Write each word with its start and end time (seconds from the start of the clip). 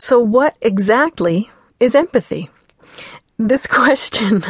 So, 0.00 0.20
what 0.20 0.56
exactly 0.60 1.50
is 1.80 1.96
empathy? 1.96 2.50
This 3.36 3.66
question, 3.68 4.44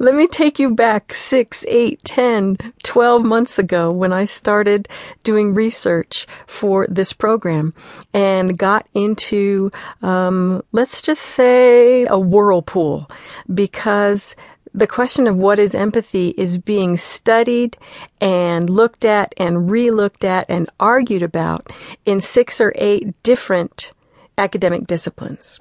let 0.00 0.14
me 0.14 0.26
take 0.26 0.58
you 0.58 0.74
back 0.74 1.14
six, 1.14 1.64
eight, 1.68 2.02
ten, 2.02 2.56
twelve 2.82 3.24
months 3.24 3.60
ago 3.60 3.92
when 3.92 4.12
I 4.12 4.24
started 4.24 4.88
doing 5.22 5.54
research 5.54 6.26
for 6.48 6.88
this 6.88 7.12
program 7.12 7.72
and 8.12 8.58
got 8.58 8.88
into, 8.94 9.70
um, 10.02 10.62
let's 10.72 11.00
just 11.02 11.22
say, 11.22 12.04
a 12.06 12.18
whirlpool 12.18 13.08
because 13.54 14.34
the 14.74 14.88
question 14.88 15.28
of 15.28 15.36
what 15.36 15.60
is 15.60 15.74
empathy 15.74 16.30
is 16.30 16.58
being 16.58 16.96
studied 16.96 17.76
and 18.20 18.68
looked 18.68 19.04
at 19.04 19.34
and 19.36 19.70
re-looked 19.70 20.24
at 20.24 20.46
and 20.48 20.68
argued 20.80 21.22
about 21.22 21.70
in 22.06 22.20
six 22.20 22.60
or 22.60 22.72
eight 22.76 23.22
different 23.22 23.92
academic 24.38 24.86
disciplines. 24.86 25.60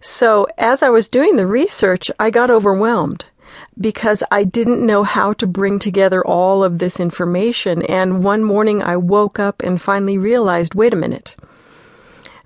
So 0.00 0.46
as 0.58 0.82
I 0.82 0.90
was 0.90 1.08
doing 1.08 1.36
the 1.36 1.46
research, 1.46 2.10
I 2.18 2.30
got 2.30 2.50
overwhelmed 2.50 3.24
because 3.78 4.22
I 4.30 4.44
didn't 4.44 4.84
know 4.84 5.02
how 5.02 5.32
to 5.34 5.46
bring 5.46 5.78
together 5.78 6.24
all 6.24 6.62
of 6.62 6.78
this 6.78 7.00
information. 7.00 7.82
And 7.82 8.24
one 8.24 8.44
morning 8.44 8.82
I 8.82 8.96
woke 8.96 9.38
up 9.38 9.62
and 9.62 9.80
finally 9.80 10.18
realized, 10.18 10.74
wait 10.74 10.92
a 10.92 10.96
minute. 10.96 11.36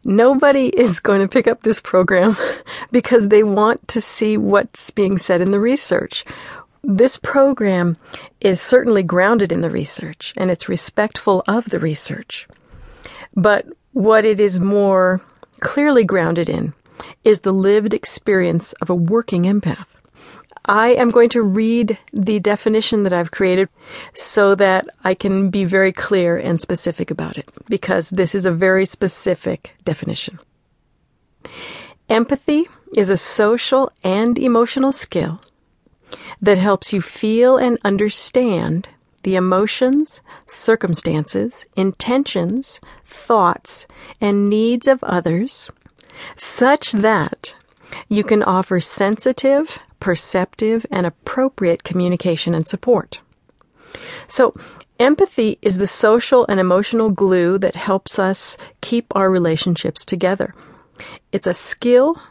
Nobody 0.05 0.69
is 0.77 1.01
going 1.01 1.21
to 1.21 1.29
pick 1.29 1.47
up 1.47 1.63
this 1.63 1.81
program 1.81 2.37
because 2.93 3.29
they 3.29 3.43
want 3.43 3.87
to 3.89 4.01
see 4.01 4.37
what's 4.37 4.91
being 4.91 5.19
said 5.19 5.41
in 5.41 5.51
the 5.51 5.61
research. 5.61 6.25
This 6.83 7.17
program 7.17 7.97
is 8.41 8.61
certainly 8.61 9.03
grounded 9.03 9.51
in 9.51 9.61
the 9.61 9.71
research 9.71 10.33
and 10.37 10.51
it's 10.51 10.69
respectful 10.69 11.43
of 11.49 11.71
the 11.71 11.81
research. 11.81 12.47
But 13.35 13.67
what 13.93 14.25
it 14.25 14.39
is 14.39 14.61
more 14.61 15.21
clearly 15.61 16.05
grounded 16.05 16.49
in 16.49 16.75
is 17.25 17.41
the 17.41 17.53
lived 17.53 17.93
experience 17.93 18.73
of 18.75 18.91
a 18.91 18.95
working 18.95 19.43
empath. 19.43 19.87
I 20.65 20.89
am 20.89 21.11
going 21.11 21.29
to 21.31 21.43
read 21.43 21.97
the 22.13 22.41
definition 22.41 23.05
that 23.05 23.13
I've 23.13 23.31
created 23.31 23.69
so 24.15 24.57
that 24.57 24.89
I 25.05 25.15
can 25.15 25.51
be 25.51 25.65
very 25.65 25.93
clear 25.93 26.37
and 26.37 26.61
specific 26.61 27.11
about 27.11 27.39
it, 27.39 27.49
because 27.69 28.11
this 28.11 28.35
is 28.35 28.47
a 28.47 28.51
very 28.51 28.85
specific 28.85 29.77
definition. 29.85 30.41
Empathy 32.09 32.65
is 32.97 33.11
a 33.11 33.17
social 33.17 33.93
and 34.03 34.39
emotional 34.39 34.91
skill 34.91 35.41
that 36.41 36.59
helps 36.59 36.93
you 36.93 37.01
feel 37.01 37.57
and 37.57 37.79
understand 37.85 38.89
the 39.27 39.35
emotions, 39.35 40.23
circumstances, 40.47 41.67
intentions, 41.75 42.81
thoughts, 43.05 43.89
and 44.21 44.49
needs 44.49 44.87
of 44.87 45.03
others 45.03 45.69
such 46.37 46.93
that 46.93 47.53
you 48.09 48.23
can 48.23 48.41
offer 48.45 48.79
sensitive, 48.79 49.81
perceptive, 49.99 50.87
and 50.93 51.09
appropriate 51.09 51.83
communication 51.83 52.55
and 52.55 52.69
support. 52.69 53.21
So, 54.29 54.55
empathy 55.01 55.59
is 55.61 55.79
the 55.79 55.89
social 55.89 56.47
and 56.49 56.61
emotional 56.61 57.11
glue 57.11 57.59
that 57.59 57.75
helps 57.75 58.21
us 58.21 58.57
keep 58.81 59.07
our 59.17 59.29
relationships 59.29 60.05
together. 60.05 60.55
It's 61.33 61.49
a 61.49 61.55
skill, 61.55 62.23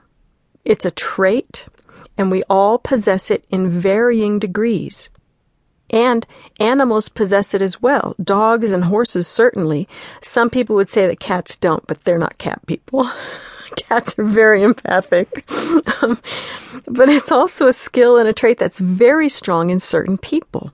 it's 0.63 0.85
a 0.85 0.91
trait, 0.91 1.65
and 2.17 2.31
we 2.31 2.41
all 2.49 2.77
possess 2.77 3.29
it 3.29 3.43
in 3.49 3.69
varying 3.69 4.39
degrees. 4.39 5.09
And 5.89 6.25
animals 6.59 7.09
possess 7.09 7.53
it 7.53 7.61
as 7.61 7.81
well. 7.81 8.15
Dogs 8.23 8.71
and 8.71 8.85
horses 8.85 9.27
certainly. 9.27 9.87
Some 10.21 10.49
people 10.49 10.75
would 10.75 10.89
say 10.89 11.07
that 11.07 11.19
cats 11.19 11.57
don't, 11.57 11.85
but 11.87 12.03
they're 12.03 12.17
not 12.17 12.37
cat 12.37 12.65
people. 12.65 13.09
Cats 13.77 14.17
are 14.17 14.23
very 14.23 14.63
empathic. 14.63 15.43
um, 16.01 16.17
but 16.87 17.09
it's 17.09 17.31
also 17.31 17.67
a 17.67 17.73
skill 17.73 18.17
and 18.17 18.27
a 18.27 18.33
trait 18.33 18.57
that's 18.57 18.79
very 18.79 19.27
strong 19.27 19.69
in 19.69 19.79
certain 19.79 20.17
people. 20.17 20.71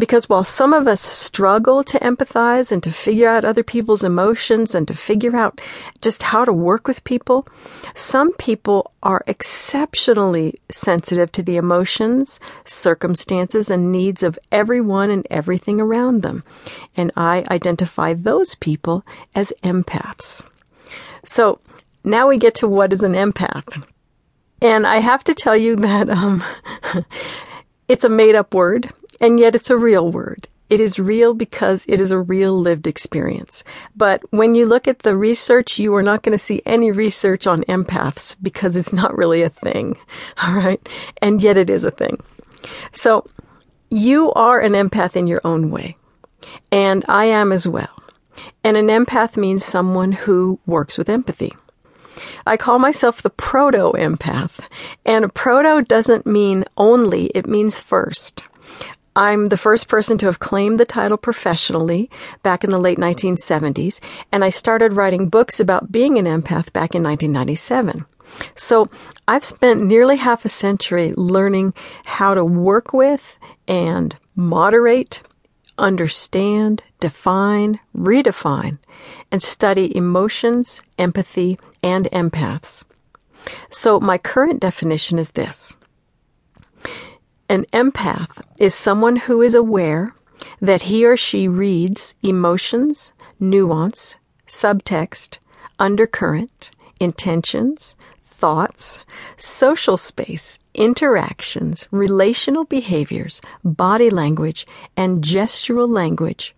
Because 0.00 0.30
while 0.30 0.44
some 0.44 0.72
of 0.72 0.88
us 0.88 1.02
struggle 1.02 1.84
to 1.84 1.98
empathize 1.98 2.72
and 2.72 2.82
to 2.84 2.90
figure 2.90 3.28
out 3.28 3.44
other 3.44 3.62
people's 3.62 4.02
emotions 4.02 4.74
and 4.74 4.88
to 4.88 4.94
figure 4.94 5.36
out 5.36 5.60
just 6.00 6.22
how 6.22 6.46
to 6.46 6.54
work 6.54 6.88
with 6.88 7.04
people, 7.04 7.46
some 7.94 8.32
people 8.32 8.92
are 9.02 9.22
exceptionally 9.26 10.58
sensitive 10.70 11.30
to 11.32 11.42
the 11.42 11.58
emotions, 11.58 12.40
circumstances, 12.64 13.70
and 13.70 13.92
needs 13.92 14.22
of 14.22 14.38
everyone 14.50 15.10
and 15.10 15.26
everything 15.30 15.82
around 15.82 16.22
them. 16.22 16.44
And 16.96 17.12
I 17.14 17.44
identify 17.50 18.14
those 18.14 18.54
people 18.54 19.04
as 19.34 19.52
empaths. 19.62 20.42
So 21.26 21.60
now 22.04 22.26
we 22.26 22.38
get 22.38 22.54
to 22.56 22.68
what 22.68 22.94
is 22.94 23.02
an 23.02 23.12
empath. 23.12 23.84
And 24.62 24.86
I 24.86 25.00
have 25.00 25.24
to 25.24 25.34
tell 25.34 25.56
you 25.56 25.76
that 25.76 26.08
um, 26.08 26.42
it's 27.88 28.04
a 28.04 28.08
made 28.08 28.34
up 28.34 28.54
word, 28.54 28.90
and 29.20 29.38
yet 29.38 29.54
it's 29.54 29.70
a 29.70 29.76
real 29.76 30.10
word. 30.10 30.48
It 30.70 30.78
is 30.78 31.00
real 31.00 31.34
because 31.34 31.84
it 31.88 32.00
is 32.00 32.12
a 32.12 32.20
real 32.20 32.58
lived 32.58 32.86
experience. 32.86 33.64
But 33.96 34.22
when 34.30 34.54
you 34.54 34.66
look 34.66 34.86
at 34.86 35.00
the 35.00 35.16
research, 35.16 35.80
you 35.80 35.92
are 35.96 36.02
not 36.02 36.22
going 36.22 36.32
to 36.32 36.38
see 36.38 36.62
any 36.64 36.92
research 36.92 37.48
on 37.48 37.64
empaths 37.64 38.36
because 38.40 38.76
it's 38.76 38.92
not 38.92 39.16
really 39.16 39.42
a 39.42 39.48
thing. 39.48 39.98
All 40.42 40.54
right. 40.54 40.80
And 41.20 41.42
yet 41.42 41.56
it 41.56 41.68
is 41.68 41.82
a 41.82 41.90
thing. 41.90 42.20
So 42.92 43.28
you 43.90 44.32
are 44.34 44.60
an 44.60 44.74
empath 44.74 45.16
in 45.16 45.26
your 45.26 45.40
own 45.42 45.70
way. 45.70 45.96
And 46.70 47.04
I 47.08 47.24
am 47.24 47.50
as 47.50 47.66
well. 47.66 48.00
And 48.62 48.76
an 48.76 48.86
empath 48.86 49.36
means 49.36 49.64
someone 49.64 50.12
who 50.12 50.60
works 50.66 50.96
with 50.96 51.08
empathy. 51.08 51.52
I 52.46 52.56
call 52.56 52.78
myself 52.78 53.22
the 53.22 53.30
proto 53.30 53.92
empath. 53.92 54.60
And 55.04 55.24
a 55.24 55.28
proto 55.28 55.82
doesn't 55.82 56.26
mean 56.26 56.64
only, 56.76 57.26
it 57.34 57.48
means 57.48 57.80
first. 57.80 58.44
I'm 59.16 59.46
the 59.46 59.56
first 59.56 59.88
person 59.88 60.18
to 60.18 60.26
have 60.26 60.38
claimed 60.38 60.78
the 60.78 60.84
title 60.84 61.16
professionally 61.16 62.08
back 62.42 62.62
in 62.62 62.70
the 62.70 62.78
late 62.78 62.98
1970s, 62.98 64.00
and 64.30 64.44
I 64.44 64.50
started 64.50 64.92
writing 64.92 65.28
books 65.28 65.58
about 65.58 65.90
being 65.90 66.18
an 66.18 66.26
empath 66.26 66.72
back 66.72 66.94
in 66.94 67.02
1997. 67.02 68.06
So 68.54 68.88
I've 69.26 69.44
spent 69.44 69.82
nearly 69.82 70.16
half 70.16 70.44
a 70.44 70.48
century 70.48 71.12
learning 71.16 71.74
how 72.04 72.34
to 72.34 72.44
work 72.44 72.92
with 72.92 73.38
and 73.66 74.16
moderate, 74.36 75.22
understand, 75.78 76.82
define, 77.00 77.80
redefine, 77.96 78.78
and 79.32 79.42
study 79.42 79.94
emotions, 79.96 80.82
empathy, 80.98 81.58
and 81.82 82.06
empaths. 82.12 82.84
So 83.70 83.98
my 83.98 84.18
current 84.18 84.60
definition 84.60 85.18
is 85.18 85.30
this. 85.30 85.76
An 87.50 87.64
empath 87.72 88.40
is 88.60 88.76
someone 88.76 89.16
who 89.16 89.42
is 89.42 89.56
aware 89.56 90.14
that 90.60 90.82
he 90.82 91.04
or 91.04 91.16
she 91.16 91.48
reads 91.48 92.14
emotions, 92.22 93.10
nuance, 93.40 94.18
subtext, 94.46 95.38
undercurrent, 95.76 96.70
intentions, 97.00 97.96
thoughts, 98.22 99.00
social 99.36 99.96
space, 99.96 100.60
interactions, 100.74 101.88
relational 101.90 102.66
behaviors, 102.66 103.42
body 103.64 104.10
language, 104.10 104.64
and 104.96 105.24
gestural 105.24 105.88
language 105.88 106.54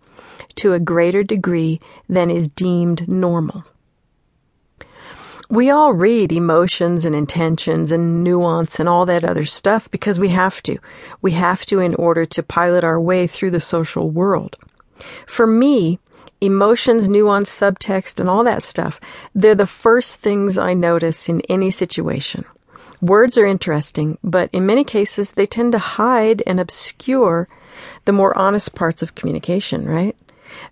to 0.53 0.73
a 0.73 0.79
greater 0.79 1.23
degree 1.23 1.79
than 2.07 2.29
is 2.29 2.47
deemed 2.49 3.07
normal. 3.07 3.63
We 5.53 5.69
all 5.69 5.93
read 5.93 6.31
emotions 6.31 7.05
and 7.05 7.13
intentions 7.13 7.91
and 7.91 8.23
nuance 8.23 8.79
and 8.79 8.89
all 8.89 9.05
that 9.05 9.23
other 9.23 9.45
stuff 9.45 9.91
because 9.91 10.19
we 10.19 10.29
have 10.29 10.63
to. 10.63 10.79
We 11.21 11.33
have 11.33 11.63
to 11.67 11.77
in 11.77 11.93
order 11.93 12.25
to 12.25 12.41
pilot 12.41 12.83
our 12.83 12.99
way 12.99 13.27
through 13.27 13.51
the 13.51 13.61
social 13.61 14.09
world. 14.09 14.57
For 15.27 15.45
me, 15.45 15.99
emotions, 16.41 17.07
nuance, 17.07 17.51
subtext, 17.51 18.19
and 18.19 18.27
all 18.27 18.43
that 18.45 18.63
stuff, 18.63 18.99
they're 19.35 19.53
the 19.53 19.67
first 19.67 20.21
things 20.21 20.57
I 20.57 20.73
notice 20.73 21.29
in 21.29 21.41
any 21.41 21.69
situation. 21.69 22.45
Words 22.99 23.37
are 23.37 23.45
interesting, 23.45 24.17
but 24.23 24.49
in 24.53 24.65
many 24.65 24.83
cases 24.83 25.33
they 25.33 25.45
tend 25.45 25.73
to 25.73 25.77
hide 25.77 26.41
and 26.47 26.59
obscure 26.59 27.47
the 28.05 28.11
more 28.11 28.35
honest 28.35 28.73
parts 28.73 29.03
of 29.03 29.13
communication, 29.13 29.85
right? 29.85 30.15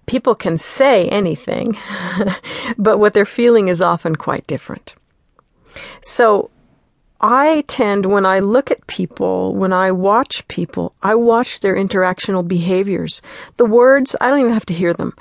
People 0.06 0.36
can 0.36 0.58
say 0.58 1.08
anything, 1.10 1.78
but 2.78 3.00
what 3.00 3.14
they're 3.14 3.26
feeling 3.26 3.68
is 3.68 3.82
often 3.82 4.16
quite 4.16 4.48
different. 4.48 4.96
So 6.02 6.50
I 7.22 7.64
tend, 7.68 8.08
when 8.08 8.26
I 8.26 8.40
look 8.40 8.72
at 8.72 8.88
people, 8.88 9.54
when 9.54 9.72
I 9.72 9.92
watch 9.92 10.48
people, 10.48 10.96
I 11.04 11.16
watch 11.16 11.60
their 11.60 11.76
interactional 11.76 12.48
behaviors. 12.48 13.22
The 13.58 13.66
words, 13.66 14.16
I 14.20 14.30
don't 14.30 14.40
even 14.40 14.54
have 14.54 14.66
to 14.68 14.74
hear 14.74 14.94
them. 14.94 15.14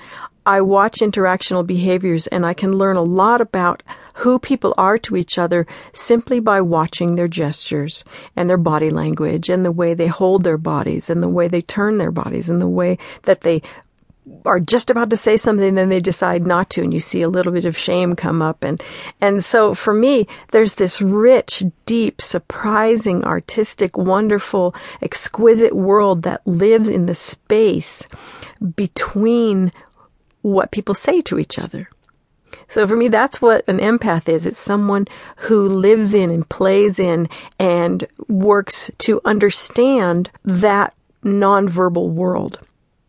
I 0.46 0.62
watch 0.62 1.00
interactional 1.00 1.66
behaviors 1.66 2.26
and 2.28 2.46
I 2.46 2.54
can 2.54 2.72
learn 2.76 2.96
a 2.96 3.02
lot 3.02 3.42
about 3.42 3.82
who 4.14 4.38
people 4.38 4.74
are 4.78 4.96
to 4.98 5.16
each 5.16 5.38
other 5.38 5.66
simply 5.92 6.40
by 6.40 6.62
watching 6.62 7.14
their 7.14 7.28
gestures 7.28 8.04
and 8.34 8.48
their 8.48 8.56
body 8.56 8.90
language 8.90 9.50
and 9.50 9.64
the 9.64 9.70
way 9.70 9.92
they 9.92 10.06
hold 10.06 10.42
their 10.42 10.58
bodies 10.58 11.10
and 11.10 11.22
the 11.22 11.28
way 11.28 11.48
they 11.48 11.62
turn 11.62 11.98
their 11.98 12.10
bodies 12.10 12.48
and 12.48 12.60
the 12.60 12.68
way 12.68 12.96
that 13.24 13.42
they 13.42 13.62
are 14.44 14.60
just 14.60 14.90
about 14.90 15.10
to 15.10 15.16
say 15.16 15.36
something, 15.36 15.74
then 15.74 15.88
they 15.88 16.00
decide 16.00 16.46
not 16.46 16.70
to, 16.70 16.82
and 16.82 16.92
you 16.92 17.00
see 17.00 17.22
a 17.22 17.28
little 17.28 17.52
bit 17.52 17.64
of 17.64 17.76
shame 17.76 18.16
come 18.16 18.42
up. 18.42 18.62
And, 18.62 18.82
and 19.20 19.44
so 19.44 19.74
for 19.74 19.92
me, 19.92 20.26
there's 20.52 20.74
this 20.74 21.00
rich, 21.00 21.64
deep, 21.86 22.20
surprising, 22.20 23.24
artistic, 23.24 23.96
wonderful, 23.96 24.74
exquisite 25.02 25.74
world 25.74 26.22
that 26.22 26.46
lives 26.46 26.88
in 26.88 27.06
the 27.06 27.14
space 27.14 28.06
between 28.76 29.72
what 30.42 30.70
people 30.70 30.94
say 30.94 31.20
to 31.22 31.38
each 31.38 31.58
other. 31.58 31.88
So 32.68 32.86
for 32.86 32.96
me, 32.96 33.08
that's 33.08 33.42
what 33.42 33.66
an 33.68 33.78
empath 33.78 34.28
is. 34.28 34.46
It's 34.46 34.58
someone 34.58 35.06
who 35.36 35.68
lives 35.68 36.14
in 36.14 36.30
and 36.30 36.48
plays 36.48 36.98
in 36.98 37.28
and 37.58 38.06
works 38.28 38.90
to 38.98 39.20
understand 39.24 40.30
that 40.44 40.94
nonverbal 41.24 42.10
world. 42.10 42.60